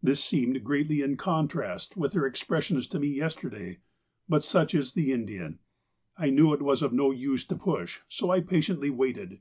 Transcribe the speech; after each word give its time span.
"This 0.00 0.22
seemed 0.22 0.62
greatly 0.62 1.00
in 1.02 1.16
contrast 1.16 1.96
with 1.96 2.12
their 2.12 2.24
expressions 2.24 2.86
to 2.86 3.00
me 3.00 3.08
yesterday, 3.08 3.78
but 4.28 4.44
such 4.44 4.76
is 4.76 4.92
the 4.92 5.10
Indian. 5.10 5.58
I 6.16 6.30
knew 6.30 6.52
it 6.54 6.62
was 6.62 6.82
of 6.82 6.92
no 6.92 7.10
use 7.10 7.44
to 7.48 7.56
push, 7.56 7.98
so 8.08 8.30
I 8.30 8.42
patiently 8.42 8.90
waited. 8.90 9.40